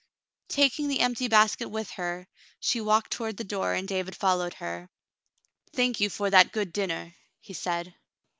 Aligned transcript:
Taking 0.47 0.87
the 0.87 1.01
empty 1.01 1.27
basket 1.27 1.69
with 1.69 1.91
her, 1.91 2.27
she 2.59 2.81
walked 2.81 3.11
toward 3.11 3.37
the 3.37 3.43
door, 3.43 3.75
and 3.75 3.87
David 3.87 4.15
followed 4.15 4.55
her. 4.55 4.89
"Thank 5.73 5.99
you 5.99 6.09
for 6.09 6.31
that 6.31 6.51
good 6.51 6.73
dinner," 6.73 7.13
he 7.39 7.53
said. 7.53 7.93